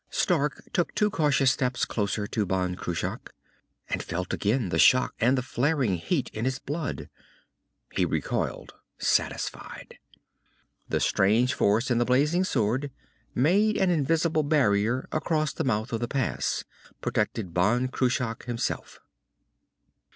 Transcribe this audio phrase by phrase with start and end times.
[0.09, 3.29] Stark took two cautious steps closer to Ban Cruach,
[3.87, 7.07] and felt again the shock and the flaring heat in his blood.
[7.93, 9.99] He recoiled, satisfied.
[10.89, 12.89] The strange force in the blazing sword
[13.35, 16.63] made an invisible barrier across the mouth of the pass,
[17.01, 18.97] protected Ban Cruach himself.